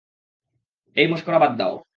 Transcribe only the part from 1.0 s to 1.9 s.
মশকরা বাদ দাও।